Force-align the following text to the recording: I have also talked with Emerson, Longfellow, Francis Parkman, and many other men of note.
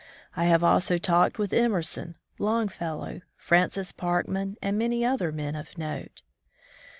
I 0.35 0.45
have 0.45 0.63
also 0.63 0.97
talked 0.97 1.37
with 1.37 1.53
Emerson, 1.53 2.15
Longfellow, 2.39 3.21
Francis 3.37 3.91
Parkman, 3.91 4.57
and 4.59 4.75
many 4.75 5.05
other 5.05 5.31
men 5.31 5.55
of 5.55 5.77
note. 5.77 6.23